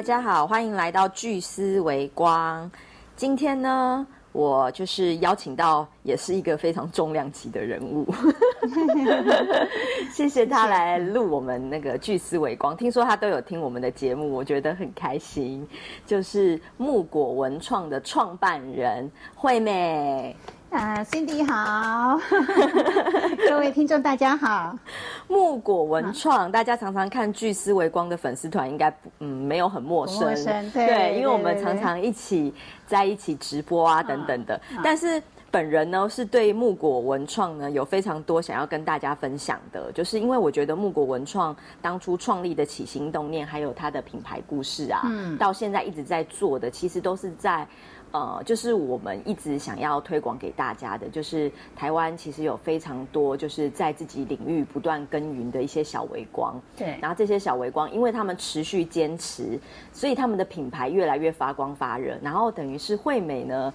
[0.00, 2.70] 大家好，欢迎来到聚思维光。
[3.16, 8.06] 今天呢，我就是邀请到也是一个非常重量级的人物，
[10.10, 12.74] 谢谢他来录我们那个聚思维光。
[12.74, 15.68] 听说他都有听我们的节目，我觉得很开心。
[16.06, 20.34] 就是木果文创的创办人惠美。
[20.70, 22.16] 啊，Cindy 好，
[23.48, 24.78] 各位听众大家好。
[25.26, 30.32] 木果文创，大家常常看聚思维光的粉丝团，应该嗯没有很陌生，
[30.70, 32.54] 对，因为我们常常一起
[32.86, 34.60] 在一起直播啊等等的。
[34.82, 47.66] 但是本人呢，是对木果文创呢有非常多想要跟大家分享的，就是因为我觉得木果文创当初创立的起心动念，还有它的品牌故事啊，嗯到现在一直在做的，其实都是在。
[48.12, 56.60] 呃，就是我们一直想要推广给大家的，就是台湾其实有非常多就是在自己领域不断耕耘的一些小微光。
[56.76, 59.56] 对，然后这些小微光，因为他们持续坚持，
[59.92, 62.18] 所以他们的品牌越来越发光发热。
[62.20, 63.72] 然后等于是惠美呢，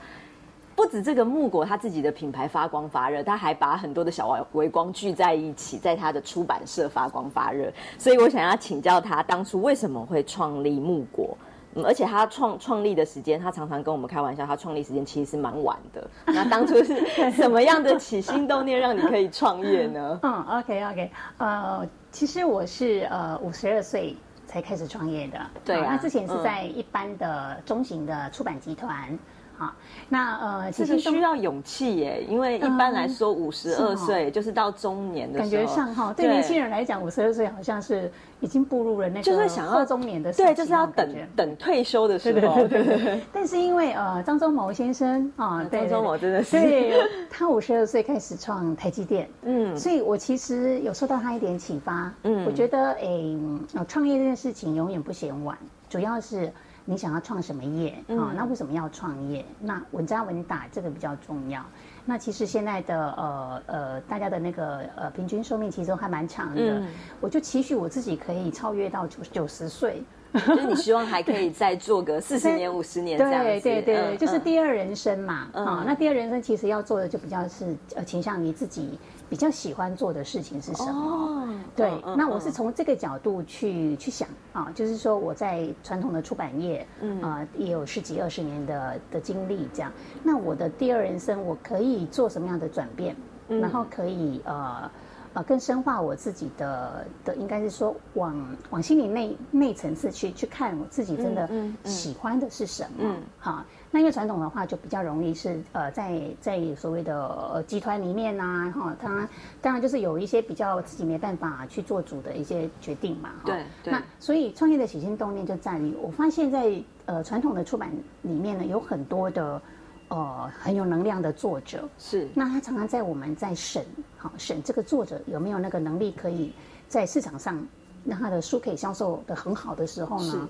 [0.75, 7.71] 不止这个木果他自己的品牌发光发热，他还把很多的小微微光聚在一起，在他的出版社发光发热。
[7.97, 11.37] 所以我想要请教他，当初为什么会创立木果？
[11.83, 16.07] 而且他创创立的时间，他常常跟我们开玩笑，他创立时间其实是蛮晚的。
[16.27, 20.19] 那当初是 什么样的起心动念让你可以创业呢？
[20.23, 24.15] 嗯，OK OK，呃，其实我是呃五十二岁
[24.45, 25.39] 才开始创业的。
[25.63, 29.17] 对啊，那之前是在一般的中型的出版集团。
[29.57, 29.73] 好，
[30.09, 42.67] 那呃，其实需要勇气耶，因为一般来说五十二岁就是到中年的感觉上哈，对年轻人来讲，五十二岁好像是已经步入了那个就是想要中年的对，就是要等等退休的时候。
[42.67, 43.21] 对对对。
[43.31, 46.93] 但是因为呃，张忠谋先生啊，张忠谋真的是，对，
[47.29, 55.57] 他五十二岁开始创台积电，嗯，所以我其实有受到他一点启发，嗯，我觉得哎，创业这件事情永远不嫌晚，
[55.89, 56.51] 主要是。
[56.85, 58.31] 你想要创什么业啊？
[58.35, 59.43] 那为什么要创业？
[59.59, 61.65] 那稳扎稳打这个比较重要。
[62.05, 66.83] 那其实现在的呃呃，大家的那个呃平均寿命其实还蛮长的。
[67.19, 70.03] 我就期许我自己可以超越到九九十岁。
[70.35, 73.61] 就是你希望还可以再做个 四十年、五十年这样子。
[73.61, 75.47] 对对对，就是第二人生嘛。
[75.53, 78.99] 啊，那第二人生其实要做的就比较是呃倾向于自己。
[79.29, 81.47] 比较喜欢做的事情是什么？
[81.75, 89.91] 对，那我是从这个角度去去想啊，就是说我在传统的出版业，嗯啊，也有十几二十年的的经历，这样。
[90.23, 93.15] 那我的第二人生，我可以做什么样的转变？
[93.47, 94.89] 然后可以呃
[95.33, 101.49] 呃更深化我自己的的，应该是说往往心里内内层次去去看我自己真的
[101.83, 103.15] 喜欢的是什么？
[103.39, 103.65] 哈。
[103.95, 109.25] 那因为传统的话就比较容易是呃在在所谓的集团里面呐哈，它
[109.61, 113.29] 当然就是有一些比较自己没办法去做主的一些决定嘛。
[113.45, 113.93] 对对。
[113.93, 117.89] 那所以创业的起心动念就在于，我发现在呃传统的出版
[118.23, 119.61] 里面呢，有很多的
[120.09, 121.87] 呃很有能量的作者。
[121.97, 122.27] 是。
[122.33, 123.81] 那他常常在我们在审
[124.17, 126.51] 好审这个作者有没有那个能力，可以
[126.89, 127.65] 在市场上
[128.03, 130.49] 让他的书可以销售的很好的时候呢？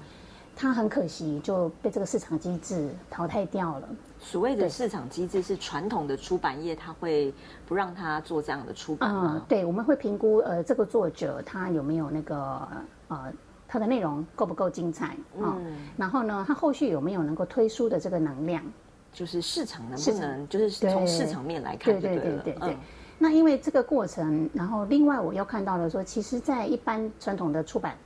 [0.56, 3.90] 他很可惜就被这个市场机制淘汰掉了。
[4.20, 7.34] 所谓的市场机制是传统的出版业，它会
[7.68, 9.46] 不让他做这样的出版吗？
[9.50, 12.68] 对，我们会评估呃这个作者他有没有那个
[13.10, 13.34] 呃
[13.68, 15.58] 他的内容够不够精彩啊？
[15.98, 18.64] 然后呢，他后续有没有能够推书的这个能量？
[19.12, 22.78] 就是市场能不能就是从市场面来看，对对对对对。
[23.20, 27.98] 那因为这个过程，然后另外我又看到了说，其实，在一般传统的出版，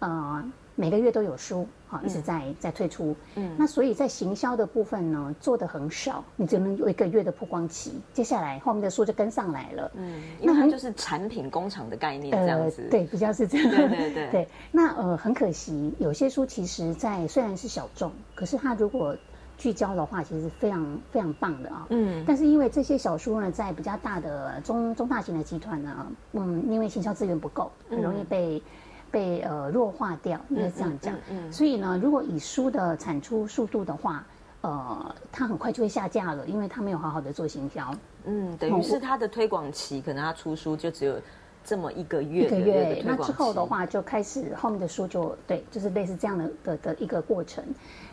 [0.00, 0.52] 呃。
[0.74, 3.14] 每个月都有书，哈，一直在在推出。
[3.34, 9.90] 嗯，那所以在行销的部分呢，做的很少，你只能有一个月的曝光期，接下来后面的书就跟上来了。
[9.96, 12.88] 嗯，那它就是产品工厂的概念这样子。
[12.90, 13.68] 对，比较是这样。
[13.70, 14.28] 对对对。
[14.30, 19.14] 对，那呃，很可惜，有些书其实，在虽然是小众，可是它如果
[19.58, 21.86] 聚焦的话，其实非常非常棒的啊。
[21.90, 22.24] 嗯。
[22.26, 28.62] 但是因为这些小书呢，在比较大的中中大型的集团呢，嗯，因为行销资源不够，很容易被。
[29.12, 31.14] 被呃弱化掉，应该这样讲。
[31.52, 34.26] 所以呢，如果以书的产出速度的话，
[34.62, 37.94] 呃，它很快就会下架了，因为它没有好好的做行销。
[38.24, 41.20] 嗯，等于是它的推广期，可能它出书就只有。
[41.64, 47.62] 这么一个月，一个月，那之后的话就开始后面的书就对，就是类似这样的的的一个过程。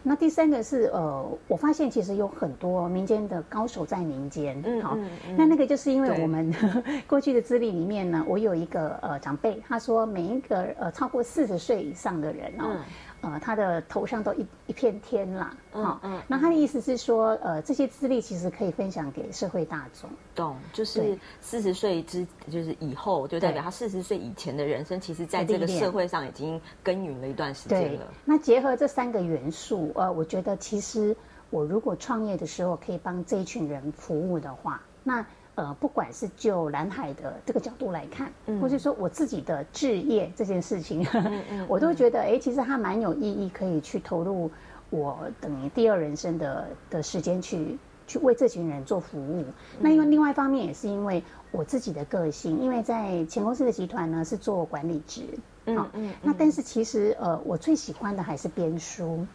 [0.02, 4.98] 那第三个是呃，我发现其实有很多民间的高手在民间，好，
[5.36, 6.54] 那那个就是因为我们
[7.06, 12.78] 过去的资历里面呢，我有一个呃长辈，他说每一个呃超过四十岁以上的人哦，
[13.22, 20.10] 呃，他的头上都一一片天啦，好，那他的意思是说，呃，这些资历其实可以分享给社会大众。
[20.34, 28.08] 懂，就是四十岁之，就是以后，就代表他四十岁以前的人生，其实在这个社会上已经耕耘了一段时间了。
[28.24, 31.16] 那结合这三个元素，呃，我觉得其实
[31.50, 35.26] 我如果创业的时候可以帮这一群人服务的话，那。
[35.60, 41.06] 呃，不管是就蓝海的这个角度来看，或是说我自己的置业这件事情，
[41.68, 44.50] 我都觉得，哎，其实它蛮有意义，可以去投入
[44.90, 47.78] 我等于第二人生的的时间去
[48.08, 49.44] 去为这群人做服务。
[49.82, 51.22] 那因为另外一方面也是因为
[51.52, 55.24] 我自己的个性，因为在前公司的集团呢是做管理职，
[55.66, 59.26] 嗯嗯，那但是其实呃，我最喜欢的还是编书，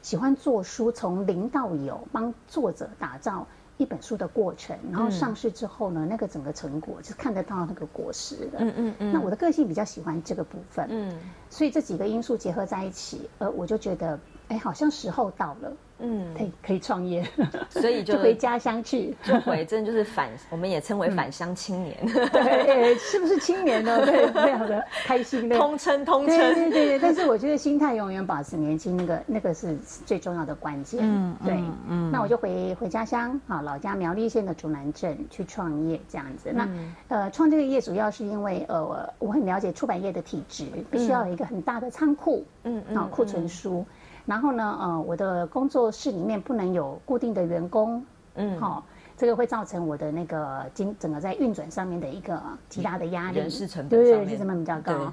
[0.00, 3.46] 喜欢做书，从零到有，帮作者打造。
[3.76, 8.58] 一本书的过程，然后上市之后呢，那个整个成果就看得到那个果实的。
[8.60, 9.12] 嗯嗯嗯。
[9.12, 10.86] 那我的个性比较喜欢这个部分。
[10.90, 11.18] 嗯。
[11.50, 14.18] 所以这几个因素结合在一起，呃，我就觉得，
[14.48, 15.72] 哎，好像时候到了。
[16.00, 17.24] 嗯，可以可以创业，
[17.70, 21.96] 所以就回家乡去，就回真的就是返，我们也称为返乡青年，
[22.32, 24.04] 对，是不是青年呢？
[24.04, 26.98] 对，非常的开心的，通称通称，对对对。
[26.98, 30.98] 但是我觉得心态永远保持年轻，那个那个是最重要的关键。
[31.00, 31.54] 嗯，对，
[31.88, 32.10] 嗯。
[32.10, 36.50] 那我就回回家乡啊，老家苗栗县的竹南镇去创业这样子。
[36.52, 36.68] 那
[37.06, 43.86] 呃，创这个业主要是因为呃，我很了解出版业的体制，必须要有一个很大的仓库，嗯嗯，啊，库存书。
[44.26, 48.02] 然后呢，呃，我的工作室里面不能有固定的员工，
[48.36, 48.82] 嗯，好，
[49.16, 55.12] 这个会造成我的那个经整个在运转上面的一个极大的压力，人事成本对，人事成本比较高。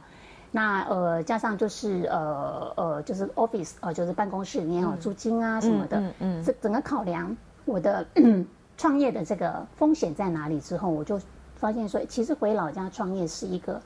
[0.50, 7.36] 那呃，加上就是呃呃，就是 office 呃，就是办公室里面有租金啊什么的，嗯嗯，这整个考量
[7.66, 8.06] 我的
[8.78, 11.20] 创业的这个风险在哪里之后，我就
[11.56, 13.82] 发现说，其实回老家创业是一个。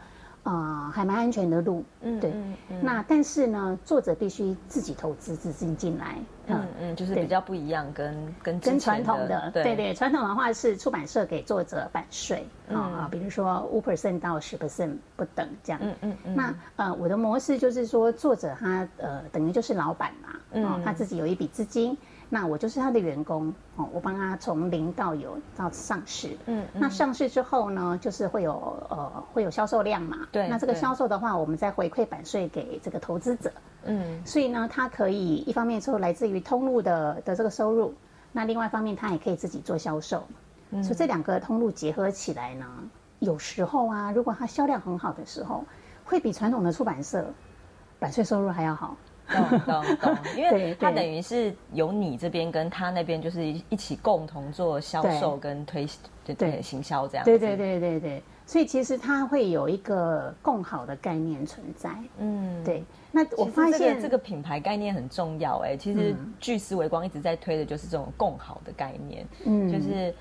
[0.45, 2.31] 啊，还蛮安全的路，嗯，对。
[2.79, 16.35] 那但是呢，作者必须自己投资资金进来，嗯嗯，就是比较不一样，跟跟跟传统的，对对，传统的话是出版社给作者版税，啊，比如说五 percent 到十 percent 不等这样，嗯嗯嗯。
[16.35, 21.97] 那呃，我的模式就是说，作者他呃，等于就是老板嘛，嗯，他自己有一笔资金。
[22.29, 26.35] 那我就是他的员工哦，我帮他从零到有到上市。
[26.47, 28.53] 嗯，那上市之后呢，就是会有
[28.89, 30.17] 呃会有销售量嘛。
[30.31, 30.47] 对。
[30.47, 33.51] 那这个销售的话，我们再回馈版税给这个投资者。
[33.83, 34.21] 嗯。
[34.25, 37.93] 所以呢，他可以一方面说来自于通路的的这个收入，
[38.31, 40.23] 那另外一方面他也可以自己做销售。
[40.71, 40.83] 嗯。
[40.83, 42.65] 所以这两个通路结合起来呢，
[43.19, 45.63] 有时候啊，如果它销量很好的时候，
[46.03, 47.25] 会比传统的出版社
[47.99, 48.97] 版税收入还要好。
[49.27, 55.87] 懂懂懂，因为它等于是由你这边跟他那边就是一起共同做销售跟推
[56.23, 57.25] 对对行销这样。
[57.25, 61.89] 对对对对对，所以其实它会有一个共好的概念存在。
[62.19, 62.83] 嗯，对。
[63.11, 69.25] 那我发现这个品牌概念很重要哎，其实聚思维光一直在推的就是这种共好的概念。
[69.45, 70.13] 嗯，就是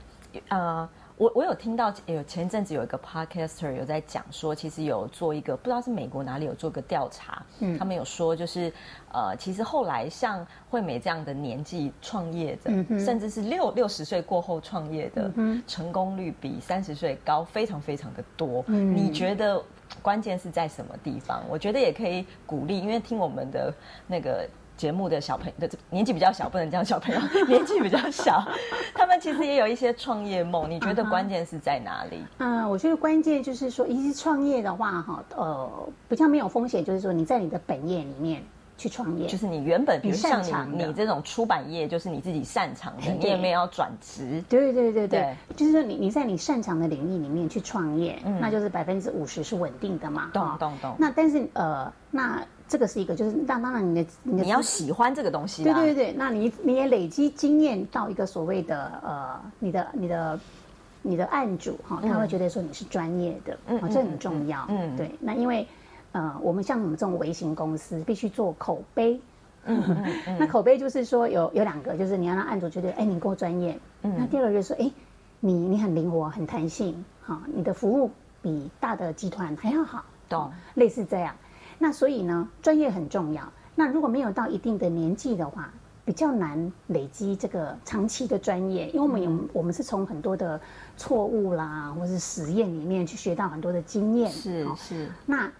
[0.49, 0.89] 呃。
[1.17, 8.73] 我我有听到有前一阵子有一个 podcaster 有在讲说，其实有做一个不知道是美国哪里有做个调查，嗯，他们有说就是
[9.13, 15.31] 呃，其实后来像惠美这样的年纪创业的，甚至是六六十岁过后创业的，
[15.69, 18.65] 成功率比三十岁高非常非常的多。
[18.67, 19.63] 你觉得
[20.03, 21.45] 关键是在什么地方？
[21.49, 23.73] 我觉得也可以鼓励，因为听我们的
[24.09, 24.49] 那个。
[24.77, 28.45] 节目的小朋友的年纪比较小，不能叫小朋友， 年纪比较小，
[28.95, 30.69] 他们其实也有一些创业梦。
[30.69, 32.25] 你觉得关键是在哪里？
[32.39, 38.43] 嗯，我觉得关键就是说，一是创业的话，哈，呃，比较没有风险，就是说你在你的本业里面
[38.77, 44.43] 去创业，就是你原本比如像你你这种出版业，就是你自己擅长的，你也没有要转职。
[44.49, 50.31] 对对对对，就是说你你在你擅长的领域里面去创业，那就是百分之五十是稳定的嘛。
[50.33, 50.97] 懂懂懂。
[50.99, 52.43] 那但是呃，那。
[52.67, 60.41] 这个是一个，就是当当然你的你要喜欢这个东西，对对对那你你也累积经验到一个所谓的呃，你的你的
[61.03, 65.11] 你的案主哈，他会觉得说你是专业的，嗯，这很重要，嗯，对。
[65.21, 65.67] 那因为
[66.13, 69.21] 呃，我们像我们这种微型公司，必须做口碑，
[69.67, 69.83] 嗯
[70.27, 74.91] 嗯， 那口碑就是说有有两个，就是你要让案主觉得，哎，你够专业，嗯，那第二个就是说，哎，
[75.41, 80.51] 你你很灵活，很弹性，哈，你的服务比大的集团还要好，懂？
[80.75, 81.35] 类似这样。
[81.79, 83.53] 那所以呢，专业很重要。
[83.75, 85.73] 那如果没有到一定的年纪的话，
[86.05, 90.61] 比较难累积这个长期的专业，因为我们有我们是从很多的
[90.97, 94.31] 错误啦，或是实验里面去学到很多的经验。
[94.31, 95.09] 是是。
[95.25, 95.51] 那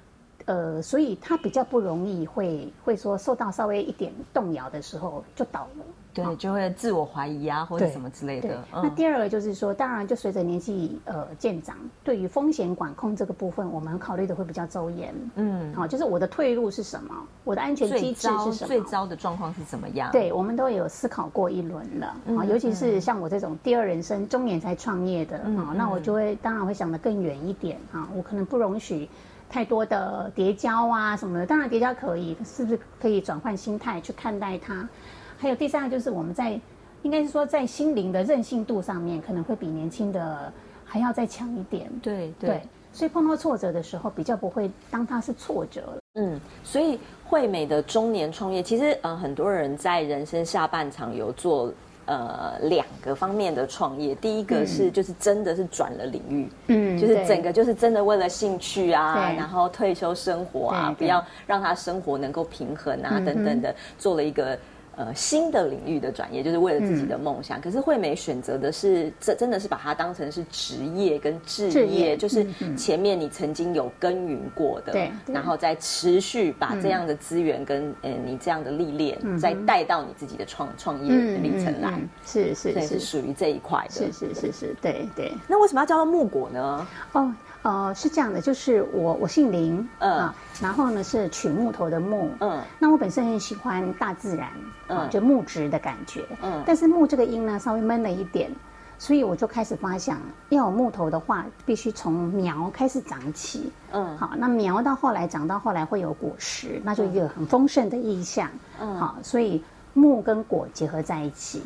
[0.45, 5.85] 呃，所以他比较不容易会会说受到稍微一点动摇的时候就倒了。
[6.15, 8.65] 对，就会自我怀疑啊，或者什么之类的。
[8.73, 15.13] 那第二个就是说，当然就随着年纪呃渐长，对于风险管控这个部分，我们考虑的会比较周延。
[15.35, 20.11] 嗯，好，就是我的退路是什么，我的安全机制是什么，最糟的状况是怎么样？
[20.13, 22.07] 对，我们都有思考过一轮了
[22.39, 22.45] 啊。
[22.45, 28.09] 尤其是像我这种第二人生中年才创业的啊，那我就会当然会想得更远一点啊。
[28.15, 29.09] 我可能不容许
[29.51, 31.47] 太多的叠交啊什么的。
[31.47, 34.89] 当然叠交可以，是不是可以转换心态去看待它？
[35.37, 36.59] 还有第三个就是我们在，
[37.03, 40.51] 应该是说在心灵的韧性度上面，可能会比年轻的
[40.85, 41.91] 还要再强一点。
[42.01, 42.63] 对对，
[42.93, 45.99] 所以碰到挫折的时候，比较不会当它是挫折了。
[46.15, 51.71] 嗯，所以惠美的中年创业，其实呃很多人在人生下半场有做
[52.07, 54.15] 呃两个方面的创业。
[54.15, 64.59] 第一个是就是真的是转了领域，嗯，就是整个就是真的为了兴趣啊，然后退休生活啊，不要让他生活能够平衡啊等等的，做了一个。
[64.97, 67.61] 呃，新的领域的转业就是为了自己的梦想。
[67.61, 72.47] 可是惠美选择的是，这真的是把它当成是职业跟置业，就是
[72.77, 82.01] 前面你曾经有耕耘过的，对，然后再持续把这样的资源跟呃你这样的历练，再带到你自己的创创业历程来。
[82.25, 83.91] 是是是，是属于这一块的。
[83.91, 85.33] 是是是是，对对。
[85.49, 86.87] 那为什么要叫做木果呢？
[87.13, 87.35] 哦。
[87.65, 90.31] 呃，是这样的，就是我我姓林，嗯，
[90.61, 94.51] 然后呢是取木头的木，嗯，那我本身很喜欢大自然，
[94.89, 98.51] 嗯，就木质的感觉，嗯，但是木这个音呢稍微闷了一点，
[98.99, 111.63] 所以我就开始发想，要有木头的话，必须从苗开始长起，嗯，好，那苗到后来长到后来会有果实，那就一个很丰盛的意象，嗯，好，所以木跟果结合在一起。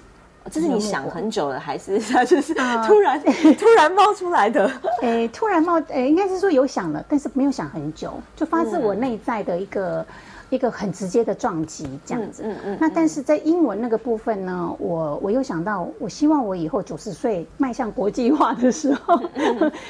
[0.50, 2.54] 这是你想很久了，还是 它就是
[2.86, 3.20] 突然
[3.58, 4.70] 突然冒出来的？
[5.02, 10.04] 诶，突然冒，诶，应该是说有想了，但是没有想很久，就发自我内在的一个。
[10.50, 12.42] 一个很直接的撞击，这样子。
[12.44, 12.78] 嗯嗯。
[12.80, 19.20] 那但是在英文那个部分呢，我我又想到，我希望我以后九十岁迈向国际化的时候，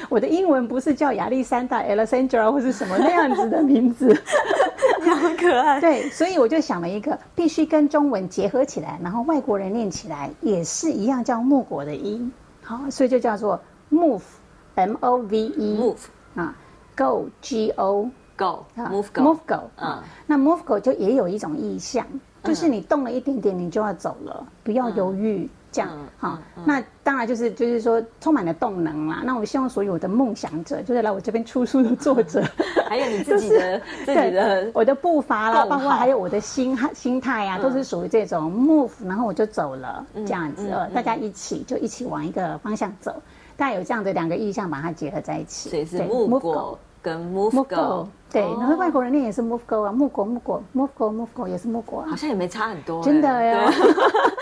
[0.09, 4.13] 我的英文不是叫亚历山大 （Alexandra） 或是什么那样子的名字，
[5.21, 5.79] 很可爱。
[5.81, 12.31] 对，所以我就想了一个，必须跟中文结合起来，然后外国人念起来也是一样叫木果的音。
[12.61, 13.59] 好，所以就叫做
[13.91, 15.97] move，m o v e，move
[16.35, 16.55] 啊
[16.95, 18.09] ，go，g o。
[18.39, 22.05] Go move go move go 啊，那 move go 就也有一种意向，
[22.41, 26.39] 就是你动了一点点，你就要走了，不要犹豫，这样哈。
[26.63, 29.21] 那当然就是就是说充满了动能啦。
[29.25, 32.41] 那我希望所有的梦想者，就是来我这边出书的作者，
[32.87, 40.69] 还有你自己的自己的 我的步伐啦，包括还有我的心心态啊，都是属于这种 move，然后我就走了这样子。
[40.69, 43.21] 呃，大家一起就一起往一个方向走，
[43.57, 48.07] 大家有这样的两个意向，把它结合在一起，所以是 move go 跟 move go。
[48.31, 53.71] 对，然后外国人念也是 move go 啊，木果木果 move go move go 也是木果啊，好像也没差很多，真的呀，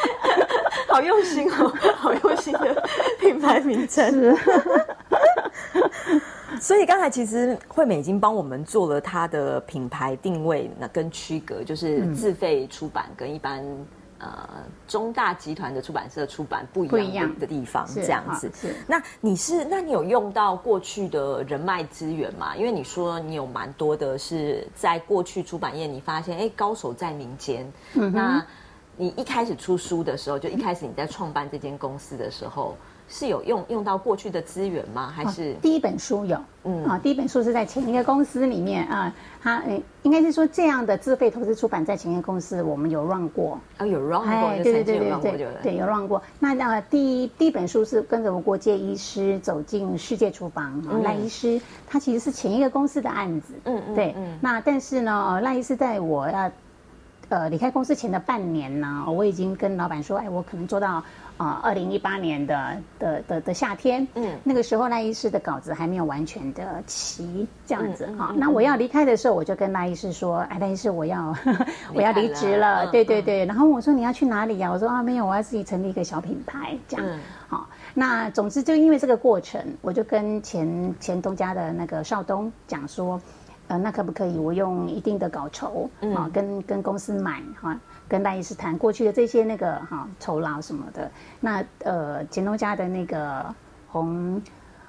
[0.89, 2.84] 好用心哦， 好用心的
[3.20, 4.36] 品牌名称。
[6.60, 13.63] 所以刚才其实惠美已经帮我们做了它的品牌定位，那跟区隔就是自费出版跟一般。
[14.20, 14.50] 呃，
[14.88, 18.52] 中大集团的出版社出版不一样的地方，这样子。
[18.54, 22.56] 是，那你是，那你有用到过去的人脉资源吗？
[22.56, 27.72] 因为你说你有蛮多的是在过去出版业，你发现哎，高手在民间。
[27.94, 28.46] 那
[28.96, 32.76] 你一开始出书的时候，就一开始你在创办这间公司的时候。
[33.08, 35.12] 是有用用到过去的资源吗？
[35.16, 35.54] 还是？
[35.62, 36.38] 第一本书有？
[36.64, 36.84] 嗯。
[36.86, 39.64] 啊，第一本书是在前一个公司里面啊，它
[40.04, 43.60] 应该是说这样的自费投资出版在前一个公司我们有 run 过。
[43.78, 46.22] 啊，有 run 过，对对对对对，对有 run 过。
[46.40, 56.52] 那那第一第一本书是跟着我国界医师走进世界厨房，赖医师他其实是前一个公司的案子，嗯嗯，对，那但是呢，赖医师在我要呃
[57.50, 61.04] 离开公司前的半年呢，我已经跟老板说，哎，我可能做到。
[61.38, 68.34] 啊，二零一八年的的的的夏天，嗯，那个时候赖医师的稿子还没有完全的齐，这样子哈。
[68.36, 71.36] 那我要离开的时候，我就跟赖医师说：“哎，赖医师，我要
[71.94, 73.46] 我要离职了。”对对对。
[73.46, 77.06] 然后我说：“你要去哪里呀？”我说：“啊，没有，我要自己成立一个小品牌。”这样，
[77.48, 77.68] 好。
[77.94, 83.22] 那总之就因为这个过程，我就跟前前东家的那个邵东讲说
[83.68, 87.78] ：“呃，那可不可以我用一定的稿酬啊，跟跟公司买哈？”
[88.10, 93.46] 跟赖医师谈过去的这些那个哈酬劳什么的，那呃钱东家的那个
[93.90, 94.42] 洪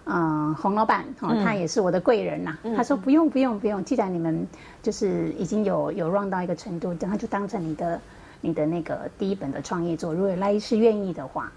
[0.04, 2.56] 嗯洪老板哈，他也是我的贵人呐。
[2.76, 4.46] 他说不用不用不用，既然你们
[4.80, 8.00] 就是已经有有 run 到一个程度，他就当成你的
[8.40, 10.14] 你的那个第一本的创业作。
[10.14, 11.52] 如果赖医师愿意的话啊，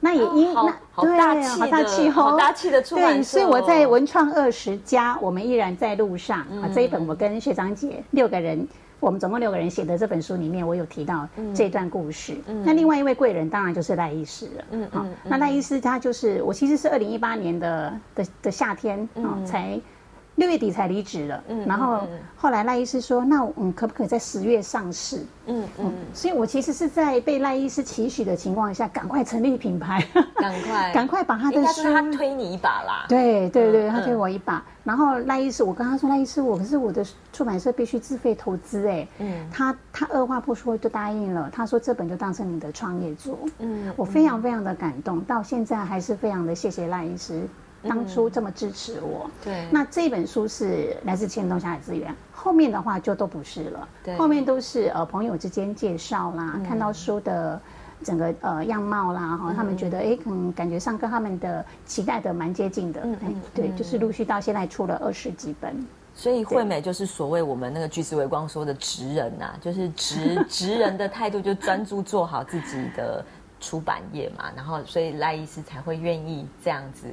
[0.00, 1.12] 那也因那对
[1.58, 6.70] 好大气好大气的出版对，所以我在文创二十家，我们依然在路上啊。
[6.74, 8.66] 这一本我跟学长姐六个人，
[9.00, 12.36] 我们总共六个人写的这本书里面，我有提到这段故事。
[12.64, 14.64] 那另外一位贵人当然就是赖医师了。
[14.70, 19.80] 嗯好，那赖医师他就是我其实是二零一八年的的的夏天啊才。
[20.38, 30.00] 六月底才离职了，嗯然后后来赖医师说：“那嗯，可不可以在十月上市？”嗯嗯，所以我其实是在被赖医师期许的情况下，赶快成立品牌，
[30.36, 33.04] 赶快 赶快把他的书，他推你一把啦。
[33.08, 34.64] 对对对，他推我一把。
[34.84, 41.50] 然后赖医师，我跟他说：“赖医师，我可是我的出版社必须自费投资。”哎，嗯，他他二话不说就答应了。
[41.52, 47.42] 他说：“这本就当成你的创业作。”嗯，我非常非常的感动，到现在还是非常的谢谢赖医师。
[47.82, 57.60] 当初这么支持我，对，那这本书是来自千东下海资源，后面的话就都不是了，对，后面都是呃朋友之间介绍啦，看到书的
[58.02, 73.24] 整个呃样貌啦，哈，他们觉得哎，可能感觉上跟他们的期待的蛮接近的，嗯嗯，对，就是陆续到现在出了二十几本，所以惠美就是所谓我们那个巨石微光说的职人呐，就是职 职人的态度，就专注做好自己的
[73.60, 77.06] 出版业嘛，然后所以赖医师才会愿意这样子。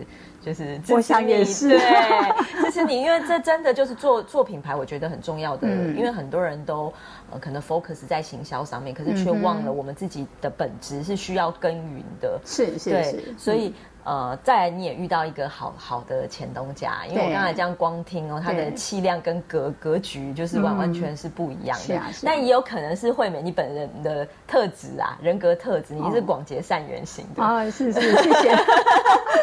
[0.45, 6.93] 就是，我想也是，对，支持你，因为这真的就是做做品牌，我觉得很重要的，因为很多人都
[7.31, 13.73] 呃可能 focus 在行销上面，可是却忘了我们自己的本质是需要耕耘的，是是是，所以。
[14.07, 21.99] 呃，再来你也遇到一个好好的前东家，因为我刚才这样光听哦，他的气量跟格格局就是完完全是不一样的。
[22.23, 27.41] 但也有可能是惠美你本人的特质啊，人格特质，你是广结善缘型的。
[27.41, 28.55] 啊，是是，谢谢。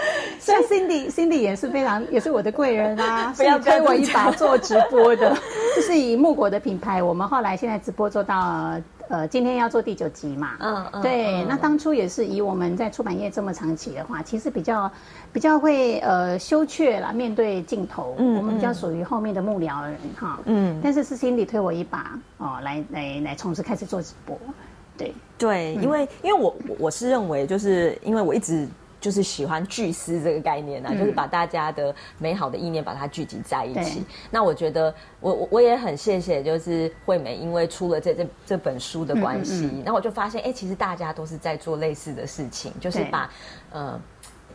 [0.39, 5.37] 所以 Cindy Cindy 也是非常，也是我的贵人啊， 不要推我一把做直播的，
[5.77, 8.75] 就是以木果的品牌，我们后来现在直播做到。
[9.09, 10.53] 呃，今天要做第九集嘛？
[10.61, 11.45] 嗯嗯，对。
[11.45, 14.91] 那当初也是以我们在出版业这么长期的话，其实比较
[15.31, 18.15] 比较会呃羞怯啦，面对镜头。
[18.17, 20.41] 嗯，我们比较属于后面的幕僚人哈。
[20.47, 20.81] 嗯。
[20.83, 24.39] 但是是 Cindy 推我一把哦，来来来，从此开始做直播。
[24.97, 28.67] 对对，因为因为我我是认为，就是因为我一直。
[29.03, 34.03] 就是喜欢聚思这个概念啊，就是把大家的美好的意念把它聚集在一起。
[34.31, 43.29] 那我觉得，我我我也很谢谢，就是惠美，因为出了这这这本书的关系，那我就发现，哎，其实大家都是在做类似的事情，就是把
[43.73, 44.01] 呃。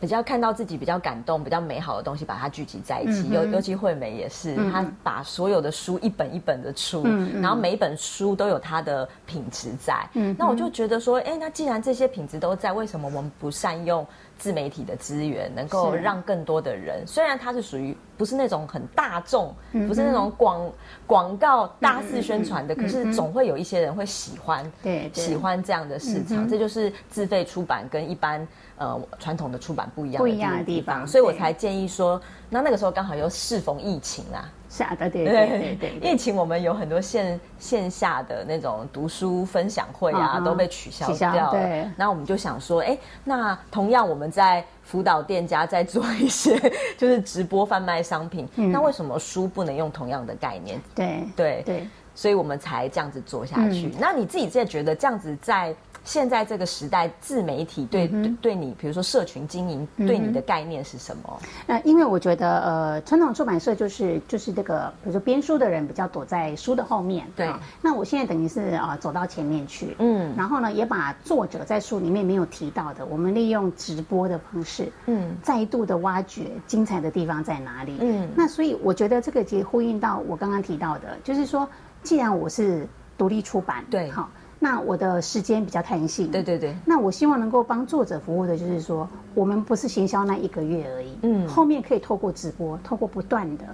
[0.00, 3.30] 比较看到自己比较感动、比较美好的东西，把它聚集在一起。
[3.30, 7.02] 尤尤其惠美也是，她把所有的书一本一本的出，
[7.42, 10.08] 然后每一本书都有它的品质在。
[10.36, 14.06] 那我就觉得说，哎，那既然这些品质都在，为什么我们不善用
[14.38, 17.06] 自媒体的资源，能够让更多的人？
[17.06, 19.54] 虽然它是属于不是那种很大众，
[19.86, 20.72] 不是那种广
[21.06, 26.48] 广告大肆宣传的，可是总会有一些人会喜欢，对，喜欢这样的市场。
[26.48, 28.46] 这就是自费出版跟一般。
[28.80, 41.52] 呃，传统的出版不一样，不一样的地方，所以我才建议说，那那个时候刚好又适逢疫情啊，是啊，对对对对对，疫情我们有很多线线下的那种读书分享会啊，都被取消掉了。
[41.96, 46.58] 那我们就想说，哎，那同样我们在辅导店家在做一些
[46.98, 50.80] 就是直播贩卖商品，那为什么书不能用同样的概念？
[50.94, 53.92] 对对对，所以我们才这样子做下去。
[53.98, 55.74] 那你自己在觉得这样子在？
[56.08, 61.38] 现在这个时代，自媒体对对对你，比如说社群经营，对你的概念是什么？
[61.66, 67.52] 那因为我觉得，呃，传统出版社就是就是这个，比如说编书的人比较躲在书的后面，对。
[67.82, 70.34] 那我现在等于是啊，走到前面去，嗯。
[70.34, 77.98] 然后呢，也把作者在书里面没有提到的，我们利用直播的方式，嗯，再度的挖掘精彩的地方在哪里？
[78.00, 78.26] 嗯。
[78.34, 81.68] 那所以我觉得这个其实呼应到我刚刚提到的，就是说，
[82.02, 84.30] 既然我是独立出版，对，好。
[84.60, 86.74] 那我的时间比较弹性，对对对。
[86.84, 93.64] 那我希望能够帮作者服务的，就是说，我们不是行销那一个月而已，嗯，后面可以透过直播，透过不断的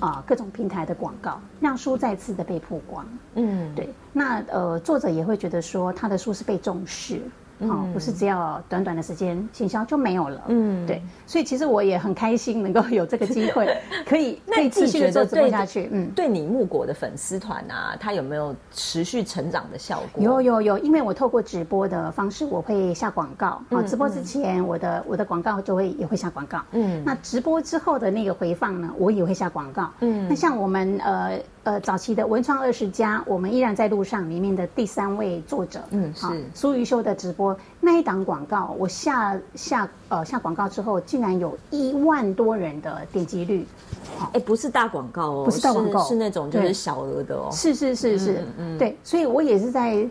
[0.00, 3.88] 啊各种平台的广告，让书再次的被曝光，嗯，对。
[4.12, 7.20] 那呃，作者也会觉得说，他的书是被重视。
[7.60, 10.42] 哦，不是只要短短的时间行销就没有了。
[10.48, 15.88] 嗯，对，所以其实我也很开心能够有这个机会， 可以可以继续做做下去。
[15.92, 20.22] 嗯，对你木果的粉丝团啊，它有没有持续成长的效果？
[20.22, 23.62] 有有有，因为我透过直播的方式，我会下广告。
[23.70, 26.60] 啊，直播之前我的我的广告就会也会下广告。
[26.72, 29.90] 嗯，那直播之后的那个回放呢，我也会下广告。
[30.00, 31.38] 嗯，那像我们呃。
[31.64, 36.44] 呃，早期的文创二十家，我们依然在路上里面的第三位作者，嗯，是。
[36.54, 43.66] 苏瑜秀的直播那一档广告，我下下呃下广告之后，竟然有一万多人的点击率，
[44.34, 50.06] 哎，不是大广告哦，不是大广告，是那种就是小额的哦，是是是是，嗯，对，所以我也是在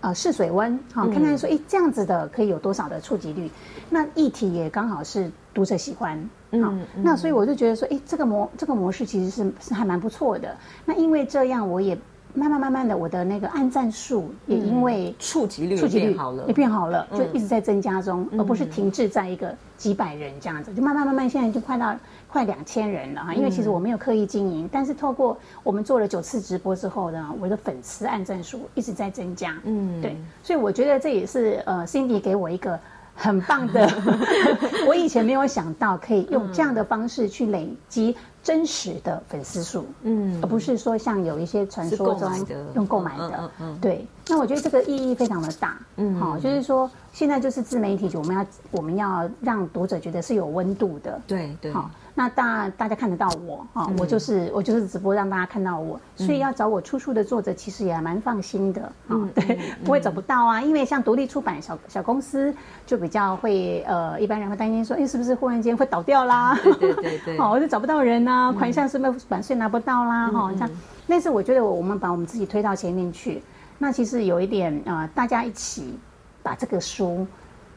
[0.00, 3.48] 呃试水温，好看看说，哎，这样子的可以有多少的触及率？
[3.88, 10.56] 那议题也刚好是读者喜欢，嗯，那所以我就觉得说，哎，这个模这个模式其实是是还蛮不错的。
[10.84, 11.96] 那因为这样，我也。
[12.32, 21.92] 慢慢慢慢的，我的那个按赞数也因为触及率触及率好了，也变好了，就一直在增加中，而不是停滞在一个几百人这样子，就慢慢慢慢，现在就快到
[22.28, 23.34] 快两千人了哈。
[23.34, 32.78] 因为其实我没有刻意经营，但是透过我们做了九次直播之后呢，我的粉丝按赞数一直在增加，嗯，对，所以我觉得这也是呃，Cindy 给我一个
[33.20, 33.88] 很棒的，
[34.88, 38.16] 我以前没有想到可以用这样的方式去累积。
[38.42, 44.06] 真实的粉丝数，嗯，而不是说像有一些传说中用购买的，嗯嗯，对。
[44.26, 51.90] 那我觉得这个意义非常的大，嗯，好，就是说现在就是自媒体，我们要我们要让读者觉得是有温度的，对对，好。
[52.20, 62.54] 那大大家看得到我啊，我就是我就是直播让大家看到我，所以要找我出书的作者其实也蛮放心的啊，对，不会找不到啊，因为像独立出版小小公司
[62.84, 66.54] 就比较会呃，一般人会担心说，哎，是不是忽然间会倒掉啦？
[66.78, 70.28] 对对对，好， 我就找不到人啊，款项是不是版税拿不到啦？
[70.28, 70.68] 哈，像
[71.06, 73.42] 那次我觉得我们把我们自己推到前面去，
[73.78, 75.98] 那其实有一点啊，大家一起
[76.42, 77.26] 把这个书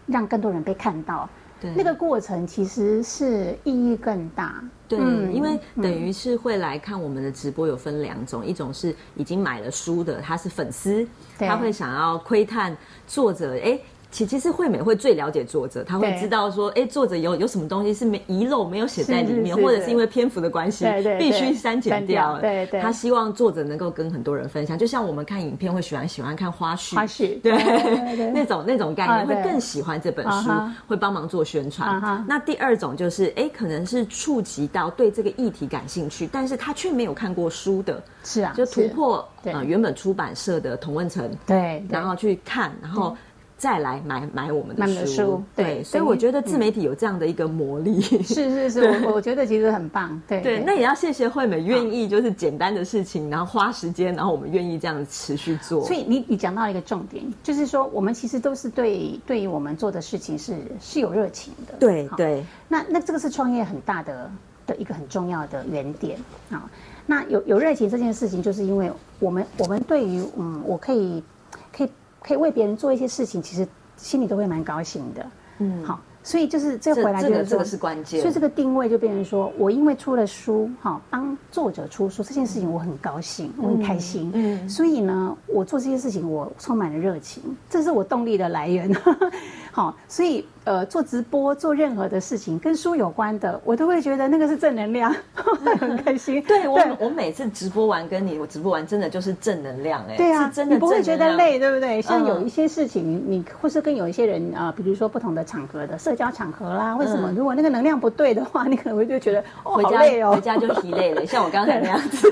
[0.05, 1.29] 让更多人被看到。
[1.75, 4.99] 那个过程其实是意义更大，对，
[5.31, 12.75] 因为等于是会来看我们的直播，有分两种，一种是已经买了书的，他是粉丝，他会想要窥探
[13.07, 13.79] 作者，哎。
[14.13, 19.93] 其其实惠美会最了解作者，他会知道说，哎，作者有有什么东西是没遗漏没有写在里面，或者是。
[19.93, 20.85] 因为篇幅的关系，
[21.19, 22.39] 必须删减掉。
[22.39, 27.51] 对对，他希望作者能够跟很多人分享，就像我们看影片会喜欢喜欢看花絮，花絮对
[28.33, 30.49] 那种那种概念会更喜欢这本书，
[30.87, 32.25] 会帮忙做宣传。
[32.27, 39.17] 那第二种就是，哎，可能是触及到对这个议题感兴趣，但是他却没有看过书的，是啊，就突破
[39.53, 43.15] 啊原本出版社的同温层，对，然后去看，然后。
[43.57, 48.01] 再来买买我们的书，对，所以我觉得自媒体有这样的一个魔力。
[48.01, 50.19] 是是是，我我觉得其实很棒。
[50.27, 55.85] 对对，那也要谢谢惠美愿意就是简单的事情，然后花时间，然后我们愿意这样持续做。
[55.85, 61.75] 所以你你讲到一个重点，就是说我们其实都是对对于我们做的事情是是有热情的。
[61.79, 64.29] 对对，那那这个是创业很大的
[64.67, 66.69] 的一个很重要的原点啊。
[67.05, 71.23] 那有有热情这件事情，就是因为我们我们对于嗯，我可以
[71.71, 71.89] 可以。
[72.23, 75.25] 可以为别人做一些事情，其实心里都会蛮高兴的。
[75.59, 78.21] 嗯，好，所以就是这回来就是这个是关键。
[78.21, 84.31] 所以这个定位就变成说，我因为出了书，哈，帮作者出书这件事情，我很高兴，我很开心。
[84.33, 88.91] 嗯，所以呢，我做这些事情，我充满了热情，这是我动力的来源。
[89.71, 90.45] 好，所以。
[90.65, 95.13] 呃，做直播做任何的事情跟书有关的，我都会觉得那个是正能量，
[95.79, 96.41] 很开心。
[96.47, 100.15] 对我，我每次直播完跟你，我直播完真的就是正能量哎。
[100.15, 102.01] 对啊，真的你不会觉得累，对不对？
[102.01, 107.29] 像有一些事情，你或是跟有一些人啊，比如说不同的场合的社交场合啦，为什么？
[107.35, 111.25] 如果那个能量不对的话，你可能会就觉得哦，好累哦，回家就疲累了。
[111.27, 112.31] 像我刚才那样子，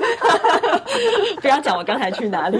[1.42, 2.56] 不要讲我刚才去哪里，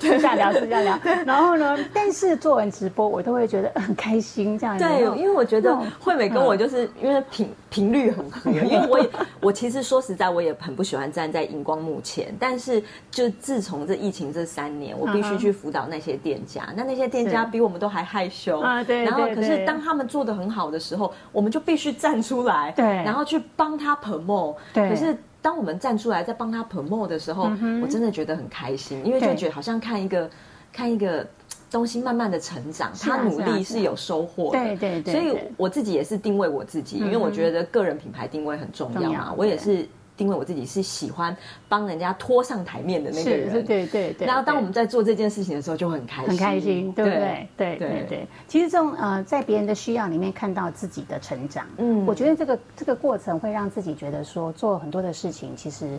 [0.00, 0.98] 私下聊，私下聊。
[1.26, 4.69] 然后呢，但是做完直播，我都会觉得很开心，这样。
[4.78, 5.50] 对，因为我。
[5.50, 12.80] 觉得惠美跟我就是因为频频率很合，因为 我也我其实说实在我也很不喜欢站在荧光幕前，但是
[13.10, 27.50] 就自从这疫情这三年，我必须去辅导那些店家，那那些店家比我们都还害羞啊，对，然后可是当他们做的很好的时候，我们就必须站出来，对，然后去帮他 promote，对，可是当我们站出来在帮他 promote 的时候，
[27.82, 30.30] 我真的觉得很开心，因为就觉得好像看一个
[30.72, 31.26] 看一个。
[31.70, 34.58] 东西慢慢的成长，他努力是有收获的。
[34.58, 39.32] 对对对，所以我自己也是定位我自己，因为我觉得个人品牌定位很重要嘛。
[39.36, 41.34] 我也是定位我自己是喜欢
[41.68, 43.64] 帮人家拖上台面的那个人。
[43.64, 44.26] 对对对。
[44.26, 47.48] 然后当我们在做这件事情的时候，就很开心，很开心，对不对？
[47.56, 48.26] 对对对。
[48.48, 55.98] 其实这种呃，在别人的需要里面看到自己的成长，嗯，我觉得这个这个过程会让自己觉得说做很多的事情其实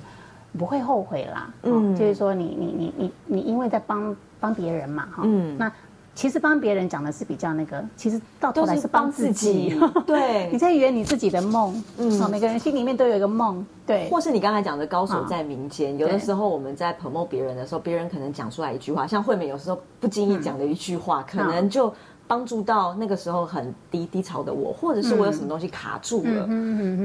[0.57, 1.53] 不会后悔啦。
[1.63, 4.15] 嗯，就是说你你你你你因为在帮。
[4.41, 5.71] 帮别人嘛，哈，嗯，那
[6.15, 21.93] 其实帮别人讲的是比较那个，其实到头来是帮自己， 对， 你在圆你自己的梦，嗯，好，每个人心里面都有一个梦，对，或是你刚才讲的高手在民间，有的时候我们在 promote 别人的时候，别人可能讲出来一句话，像惠美有时候不经意讲的一句话，可能就。
[22.31, 26.47] 帮助到那个时候很低低潮的我，或者是我有什么东西卡住了，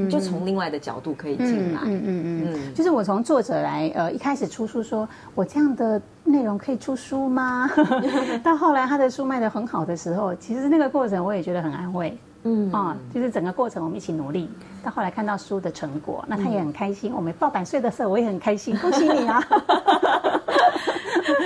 [0.09, 1.81] 就从另外的角度可以进来。
[1.83, 7.69] 嗯嗯嗯，就是我从作者来，呃，一开始出书说我这样的内容可以出书吗？
[8.45, 12.17] 到后来他的书卖的很好的时候，其实那个过程我也觉得很安慰。
[12.45, 14.49] 嗯啊，就是整个过程我们一起努力，
[14.81, 17.13] 到后来看到书的成果，那他也很开心。
[17.13, 19.43] 我们报版税的时候我也很开心，恭喜你啊！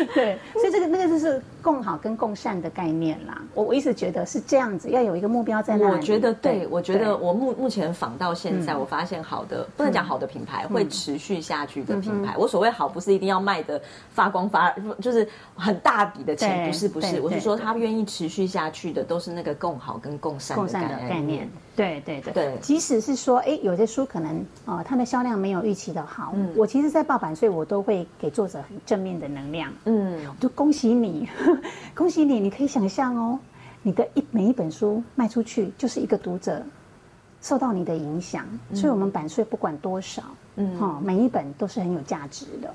[0.14, 3.42] 对，所以这个那个就是共好跟共善的概念啦。
[3.54, 5.96] 我我一直觉得是这样子，要有一个目标在那里。
[5.96, 12.34] 我觉得对，我觉得我目目前仿到现在，我发现好的不能讲好的品牌会持续下去的品牌。
[12.38, 20.68] 我所谓好，不是一定要卖的发光发，就是很大笔的钱，不是不是，我是说他愿意持续下去的，都是那个共好跟共善的
[21.08, 21.48] 概念。
[21.76, 29.72] 对对对，即使是说，哎，有些书可能啊，它的销量没有预期的好，我其实，在报版税我都会给作者很正面的能量。
[29.90, 31.28] 嗯，就恭喜你，
[31.96, 33.38] 恭喜你，你可以想象哦，
[33.82, 36.62] 你的一每一本书卖出去，就是一个读者
[37.42, 40.22] 受到你的影响，所以我们版税不管多少，
[40.54, 42.72] 嗯，哈，每一本都是很有价值的。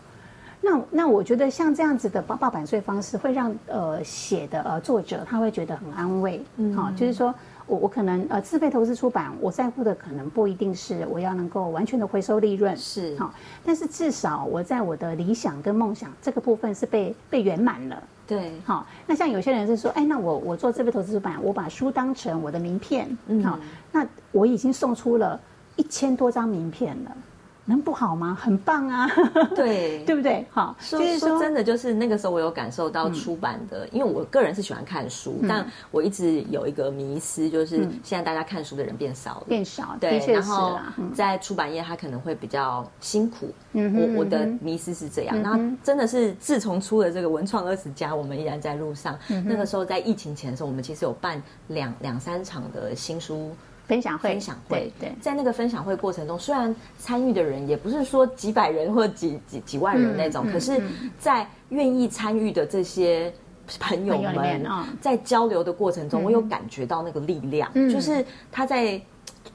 [0.60, 7.34] 那那我觉得像这样子的报报版税方式，会让呃写的呃作者他会觉得很安慰，嗯，好，就是说。
[7.67, 13.34] 我我可能呃自费投资出版，我在乎的可能不一定是我要能够完全的回收利润，是好，
[13.65, 23.60] 但是至少我在我的理想跟梦想这个部分是被被圆满了，对，好，那像有些人是说，哎，那我我做自费投资出版，我把书当成我的名片，好，
[23.91, 25.39] 那我已经送出了
[25.75, 27.17] 一千多张名片了。
[27.65, 28.38] 能不好吗？
[28.39, 29.10] 很棒啊！
[29.56, 30.45] 对， 对不对？
[30.51, 40.78] 好，所以说真的，就是那个时候我有感受到出版的，因为我个人是喜欢看书，但我一直有一个迷思，就是现在大家看书的人变少了，变少，对，然后
[41.13, 43.49] 在出版业他可能会比较辛苦。
[43.73, 49.17] 我我的迷思是这样，那真的是自从出了这个文创二十家，我们依然在路上。
[49.43, 53.51] 那个时候在疫情前的时候，我们其实有办两两三场的新书。
[53.88, 60.82] 分享会，分享会，对，在那个分享会过程中，虽然参与的人也不是说几百人或几几几万人那种，可是，
[61.19, 63.32] 在愿意参与的这些
[63.80, 64.65] 朋友们，
[65.00, 69.00] 在交流的过程中，我有感觉到那个力量，就是他在，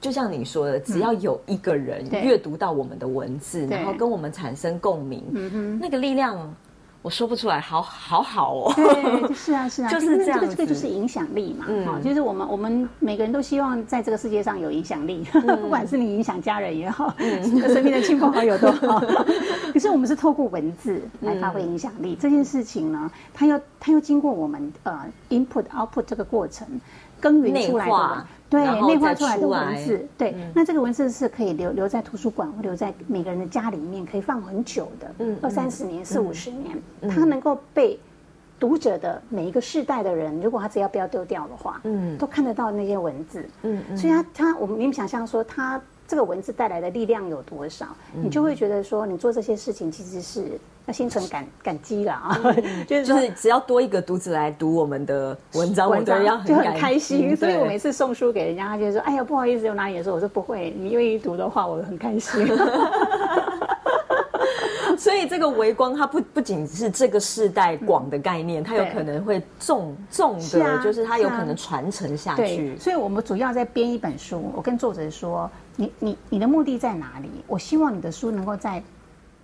[0.01, 6.55] 就像你说的，只要有一个人阅读到我们的文字，然后跟我们产生共鸣，那个力量。
[7.02, 8.72] 我说不出来，好好好哦。
[8.76, 11.64] 对， 是啊，是啊，就是这样这个这个就是影响力嘛。
[11.68, 15.24] 嗯，就是我们我们每个人都希望在这个世界上有影响力，
[15.62, 19.00] 不管是你影响家人也好，身边的亲朋好友都好。
[19.72, 26.66] 可是我们是透过文字来发挥影响力，这件事情呢，它要它要经过我们呃 input output 这个过程。
[27.22, 36.76] 耕耘出来的，对，内化出来的文字，对，那这个文字是可以留留在图书馆或留在每个人的家里面，可以放很久的，嗯，二三十年、四五十年，
[37.08, 37.98] 它能够被
[38.58, 45.80] 读者的每一个世代的人，如果他只要不要丢掉的话，嗯，都看得到那些文字，嗯，所以他他，我们你们想象说他。
[46.10, 47.86] 这个文字带来的力量有多少，
[48.20, 50.58] 你就会觉得说，你做这些事情其实是
[50.90, 52.37] 要心存感感激了啊！
[52.85, 57.37] 就是就是只要多一个读者来读我们的文章，文章就很开心。
[57.37, 62.44] 所以我每次送书给人家，他就说：“哎呀，不好意思，有哪里说？”我说：“不会，你愿意读的话，我很开心。
[64.98, 72.76] ”所以这个微光，它不不仅是这个世代广的概念，它有可能会重重的，就是它有可能传承下去。
[72.79, 77.31] 所以我们主要在编一本书，我跟作者说：“你你你的目的在哪里？
[77.46, 78.83] 我希望你的书能够在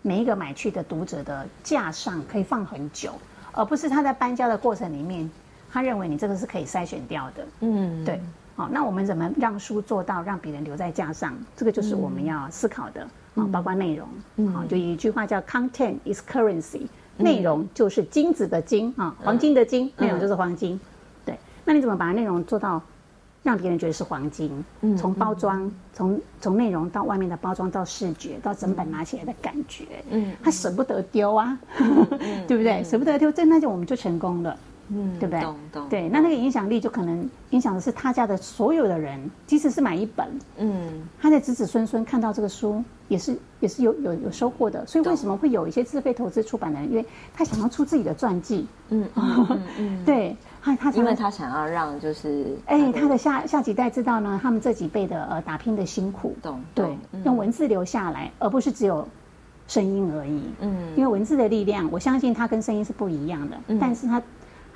[0.06, 3.10] 每一个买去的读者的架上可以放很久，
[3.50, 5.28] 而不是他在搬家的过程里面，
[5.68, 8.20] 他认为你这个是可以筛选掉的。”嗯，对。
[8.54, 11.36] 好，那我们怎么让书做到让别人留在架上？
[11.56, 13.02] 这个就是我们要思考的。
[13.34, 20.80] 啊，包括内容，啊，就一句话叫 “content is currency”，内容就是金子的金啊，黄金的金，内容就是黄金。
[21.24, 22.80] 对，那你怎么把内容做到
[23.46, 24.64] 让别人觉得是黄金？
[24.80, 31.56] 嗯，从包装，从从内容到外面的包装，到视觉，到整本拿起来的感觉，嗯，他舍不得丢啊，
[32.48, 32.82] 对不对？
[32.82, 34.56] 舍不得丢，这那就我们就成功了。
[34.88, 35.40] 嗯，对不对？
[35.40, 35.88] 懂懂。
[35.88, 40.26] 对，那那个影响力就可能影响的是他家的所有的人，即使是买一本，
[40.59, 44.87] 嗯，他的子子孙孙看到这个书，也是也是有有有收获的。
[44.87, 47.04] 所以为什么会有一些自费投资出版的人，因为
[47.35, 49.09] 他想要出自己的传记，嗯
[49.76, 50.37] 嗯， 对，
[50.74, 56.85] 他他因为他想要让就是哎他的下下几代知道呢，他们这几辈的呃打拼的辛苦，懂对，
[57.24, 59.07] 用文字留下来，而不是只有
[59.68, 64.20] 声音而已，嗯，因为文字的力量，我相信它跟声音是不一样的，但是它。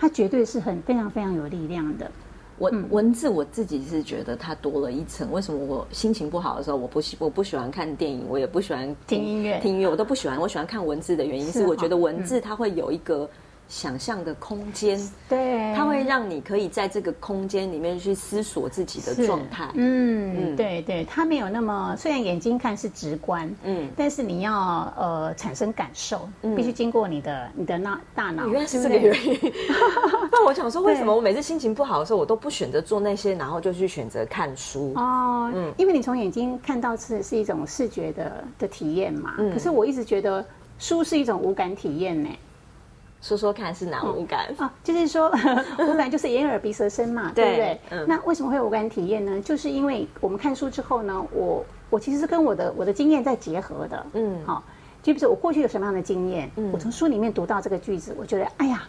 [0.03, 2.11] 它绝对是很非常非常有力量的。
[2.57, 5.31] 文文字我自己是觉得它多了一层。
[5.31, 10.41] 为什么我心情不好的时候，我不喜我不喜欢看电影，我也不喜欢听音乐，听音乐我都不喜欢。
[10.41, 13.29] 我喜欢看文字的原因是，我觉得文字它会有一个。
[13.71, 19.71] 想象的空间，对，它会让你可以在这个空间里面去思索自己的状态。
[19.75, 28.49] 嗯，对对，它没有那么，虽然眼睛看是直观，嗯，但是你要呃产生感受，必须经过你的你的那大脑。
[28.49, 29.39] 原来是这个原因。
[30.33, 34.93] 那我想说，为什么我每次心情不好的时候，我都不选择做那些，然后就去选择看书？
[34.97, 39.35] 哦，嗯，因为你从眼睛看到是是一种视觉的的体验嘛。
[39.39, 39.53] 嗯。
[39.53, 40.45] 可是我一直觉得
[40.81, 42.29] 书是一种无感体验呢。
[43.21, 44.73] 说说看是哪五感啊？
[44.83, 45.31] 就是说
[45.87, 48.07] 五感就是眼耳鼻舌身嘛，对不对？
[48.07, 49.41] 那为什么会有五感体验呢？
[49.43, 54.63] 就是因为我们看书之后呢，我我其实是跟我的我的经验在结合的，嗯，好，
[55.03, 58.83] 就比如说我过去有什么样的经验，我从书里面读到这个句子，我觉得哎呀。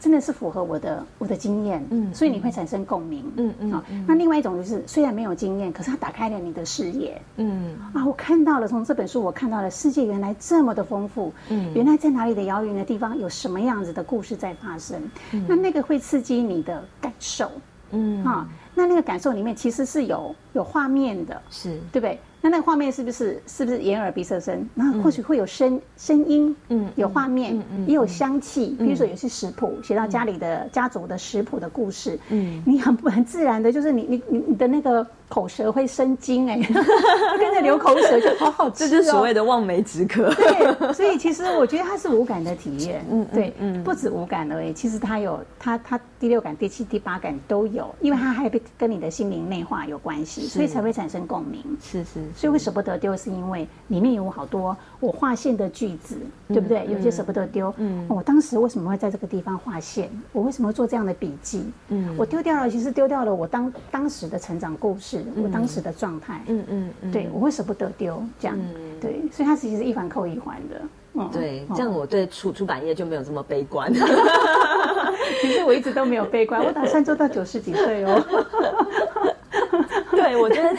[0.00, 3.72] 真的是符合我的我的经验，嗯，所以你会产生共鸣，嗯嗯。
[3.72, 7.76] 好，那另外一种就是虽然没有经验，可是它打开了你的视野，嗯。
[7.92, 15.00] 啊，我看到了从这本书我看到了世界原来这么的丰富，嗯，原来在哪里的遥远的地方有什么样子的故事在发生，
[15.46, 17.50] 那那个会刺激你的感受，
[17.90, 18.24] 嗯。
[18.24, 21.80] 啊，那那个感受里面其实是有有画面的，是。
[21.90, 22.18] 对不对？
[22.48, 24.66] 那那画面是不是是不是眼耳鼻舌身？
[24.74, 28.74] 那或许会有声声音，嗯，有画面，也有香气。
[28.78, 35.06] 比如说有些食谱，写到家里的家族的食谱的故事，嗯，你很很自然的，就是你你你你的那个。
[35.30, 36.56] 口舌会生津哎，
[37.38, 38.88] 跟着流口水就好好吃哦。
[38.88, 40.32] 这就是所谓的望梅止渴。
[40.32, 43.04] 对，所以其实我觉得它是无感的体验。
[43.10, 51.62] 嗯，对，嗯，不止无感而已，其实它有它它第六感、第七、第八感都有，因为它还跟你的心灵内化有关系，所以才会产生共鸣。
[51.78, 56.86] 是是，所以会舍不得丢，是因为里面有好多我划线的句子，对不对？
[56.88, 57.74] 有些舍不得丢。
[57.78, 60.08] 嗯，我当时为什么会在这个地方划线？
[60.30, 61.64] 我为什么会做这样的笔记？
[61.88, 65.24] 嗯，我丢掉了，其实丢掉了我当当时的成长故事。
[65.42, 68.56] 我当时的状态，嗯嗯嗯，对我会舍不得丢，这样，
[69.00, 70.80] 对，所以它其实是一环扣一环的，
[71.14, 73.92] 嗯，对，这样我对出出版业就没有这么悲观。
[75.42, 78.22] 其实我一直都没有悲观，我打算做到九十几岁哦。
[80.22, 80.76] 对，我觉得，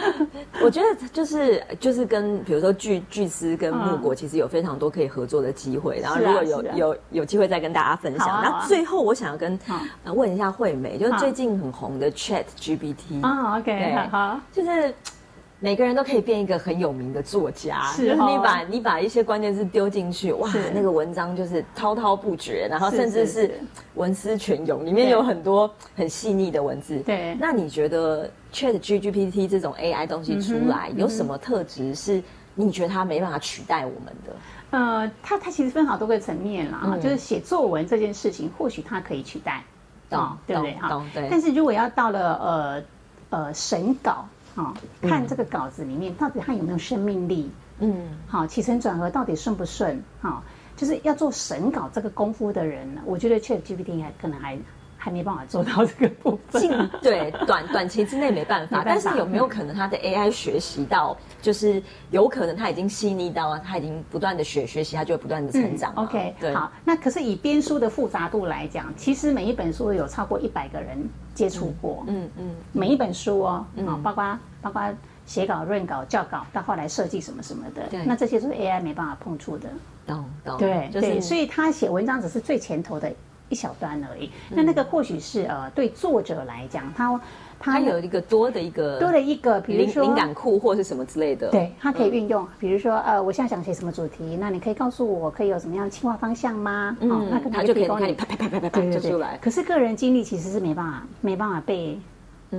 [0.64, 6.00] 我觉得就是就是跟比如说巨巨思跟木果，其实有非常多可以合作的机会。
[6.00, 8.28] 然后如果有有有机会再跟大家分享。
[8.42, 9.58] 那最后我想要跟
[10.04, 14.94] 问一下惠美，就是最近很红的 Chat GPT 啊，OK，好，就是。
[15.62, 23.60] 每个人都可以变一个很有名的作家，是你把你把一些关键字丢进去，哇，那个文章就是滔滔不绝，然后甚至是
[23.94, 26.98] 文思泉涌，里面有很多很细腻的文字。
[27.00, 32.22] 对，那你觉得 Chat GPT 这种 AI 东西出来，有什么特质是
[32.54, 34.34] 你觉得它没办法取代我们的？
[34.70, 39.62] 呃，它它其实分好多个层面啦，就是写作文这件事情，或许它可以取代，
[40.08, 40.72] 哦，对不对？
[40.76, 41.28] 哈，对。
[41.30, 42.82] 但是如果要到了
[43.30, 44.26] 呃呃审稿。
[44.54, 47.50] 好，看这个稿子里面到底它有没有生命力？
[47.78, 50.02] 嗯，好，起承转合到底顺不顺？
[50.20, 50.42] 好，
[50.76, 54.58] 就是要做审稿这个功夫的人呢，我觉得 Chat GPT 还可能还。
[55.02, 58.82] 还没办法做到这个部分，对，短短期之内没办法。
[58.84, 65.90] 但是有没有可能他的 AI 学习到，就是有可能他已经细腻到，他已经不断的学学习，他就会不断的成长。
[65.94, 66.70] OK，好。
[66.84, 70.98] 那可是以编书的复杂度来讲，其实每一本书有超过一百个人
[71.40, 72.04] 接触过。
[72.06, 74.82] 嗯嗯，每一本书哦，啊，包括包括
[75.24, 79.68] 写稿、润稿、校稿，到后来设计什么什么的，那这些都是 AI 没办法碰触的。
[80.06, 80.58] 懂懂。
[80.58, 83.10] 对对，所以他写文章只是最前头的。
[83.50, 87.20] 一小段而已，那那个或许是呃，对作者来讲，他
[87.58, 92.48] 他有一个多的一个多的一个，比如说灵感库或是什么之类的，对，他可以运用。
[92.58, 96.96] 比如说呃，我现在想写什么主题，那你可以告诉我可以有什么样的企划方向吗？
[97.00, 99.38] 嗯，那可能就可以帮你啪啪啪啪啪啪就出来。
[99.42, 101.98] 可是个人经历其实是没办法没办法被。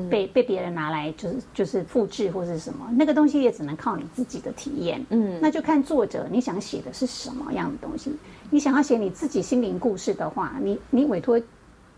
[0.09, 5.05] 被被别人拿来就是就是复制或者什么，那个东西也只能靠你自己的体验。
[5.09, 8.15] 嗯，那就看作者你想写的是什么样的东西。
[8.49, 11.41] 你想要写你自己心灵故事的话，你你委托。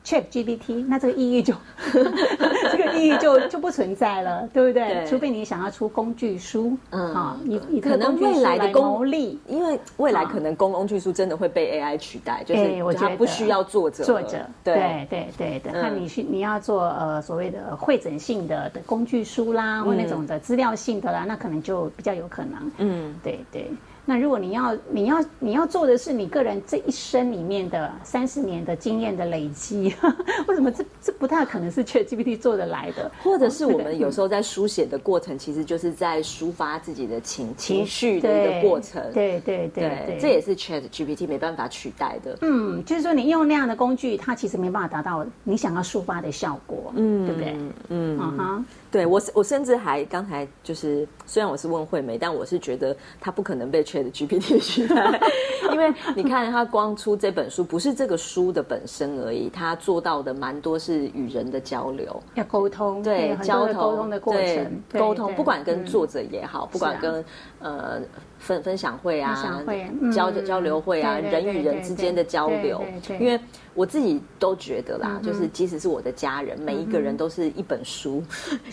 [0.03, 1.53] Chat GPT，那这个意义就
[1.93, 5.05] 这个意义就就不存在了，对不对？
[5.07, 15.71] 除非你想要出工具书，嗯，啊，你你可能未来的功力，因为未来可能工工具书真的会被 AI 取代，就是它不需要作者，作者，对对对对。
[15.71, 22.71] 那你去你要做呃所谓的会诊性的的工具书啦，或那种的资料性的啦，那可能就比较有可能。
[22.77, 23.71] 嗯，对对。
[24.05, 29.95] 那如果你要你要你要做的是你个人这一生里面的三十年的经验的累积，
[30.47, 33.09] 为什么这这不太可能是 ChatGPT 做得来的？
[33.23, 39.01] 或者是我们有时候在书写的过程，其实就是在抒发自己的情情绪的一个过程。
[39.13, 42.37] 对对对，这也是 ChatGPT 没办法取代的。
[42.41, 46.91] 嗯，就是说你用那样的工具，它其实没办法达到你想要抒发的效果。
[46.95, 47.55] 嗯，对不对？
[47.87, 48.65] 嗯，啊哈。
[48.93, 55.19] 对我，我甚至还刚才就是，虽然我是问惠美，但我是觉得她不可能被 Chat GPT 取代，
[55.73, 67.25] 因为你看她光出这本书，不是这个书的本身而已，她做到的蛮多是与人的交流，要沟通，对，交沟通的过程，沟通，不管跟作者也好，不管跟
[67.61, 67.99] 呃
[68.43, 72.83] 分分享会啊，分享会交嗯交流会啊，对对人与人之间的交流
[73.19, 73.39] 因为
[73.73, 78.21] 我自己都觉得啦，就是即使是我的家人，每一个人都是一本书，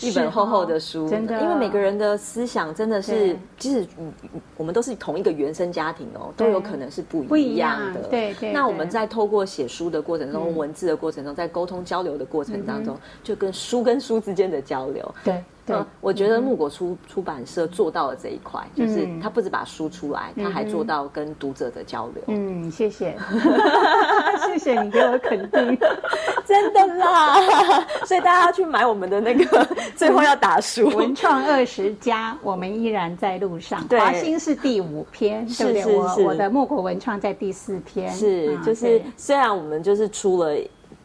[0.00, 1.40] 一本厚厚的书，真的。
[1.40, 4.12] 因为每个人的思想真的是，即使嗯
[4.56, 8.02] 我们都是同一个原生家庭哦，都有可能是不不一一样的。
[8.10, 15.14] 对对那我对们在透过写书的过程中，文字的过程中，在沟通交流的过程当中，就跟书跟书之间的交流。
[15.24, 22.22] 对对嗯，我觉得木果出出版社做到了这一块，就是嗯他不止把书出来，他还做到跟读者的交流。
[22.28, 23.16] 嗯，谢谢，
[24.46, 25.78] 谢谢你给我肯定。
[26.46, 27.36] 真的啦，
[28.04, 30.88] 所以大家要去买我们的那个，最后要打书。
[30.88, 33.86] 文创二十家，我们依然在路上。
[33.86, 35.82] 对华兴是第五篇，对不对？
[35.82, 40.56] 是是是我我的木果文创在第四篇，啊是就是对虽然我们就是出了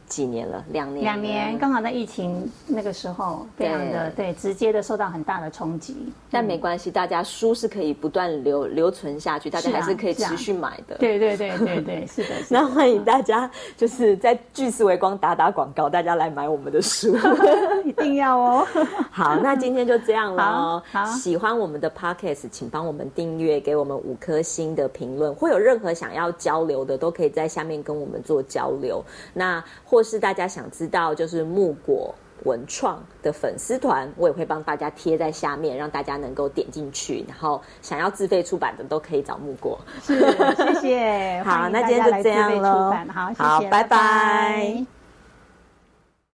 [0.07, 5.95] 几年了，两年了，两年，刚好在疫情那个时候，非常的对，直接的受到很大的冲击。
[6.31, 10.95] 但没关系，大家书是可以不断留留存下去，大家还是可以持续买的。
[10.97, 17.17] 对对对对对， 是的，是的那欢迎大家就是在巨思维光打打广告，大家来买我们的书。
[17.85, 18.67] 一定要哦。
[19.11, 20.43] 好，那今天就这样了。
[20.43, 25.33] 好好喜欢我们的 podcast，请帮我们订阅，给我们五颗星的评论。
[25.35, 29.03] 会有任何想要交流的，都可以在下面跟我们做交流。
[29.33, 29.63] 那
[29.95, 32.13] 或是大家想知道，就是木果。
[32.43, 37.23] 文创的粉丝团，我也会帮大家贴在下面，让大家能够点进去。
[37.27, 39.79] 然后想要自费出版的，都可以找木果。
[40.03, 40.19] 是，
[40.57, 41.41] 谢谢。
[41.47, 44.85] 好那今天就这样喽好，谢谢，好拜拜